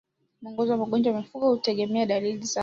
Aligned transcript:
Mwongozo 0.41 0.71
wa 0.71 0.77
magonjwa 0.77 1.11
ya 1.13 1.19
mifugo 1.19 1.55
kutegemeana 1.55 1.99
na 1.99 2.05
dalili 2.15 2.45
zao 2.45 2.59